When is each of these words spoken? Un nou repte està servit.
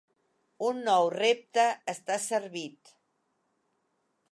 Un 0.69 0.79
nou 0.87 1.09
repte 1.15 1.67
està 1.95 2.17
servit. 2.25 2.95